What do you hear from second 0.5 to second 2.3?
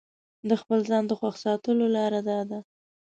خپل ځان د خوښ ساتلو لاره